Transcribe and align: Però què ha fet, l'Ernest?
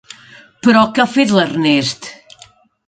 Però 0.67 0.81
què 0.95 1.03
ha 1.05 1.11
fet, 1.17 1.37
l'Ernest? 1.37 2.13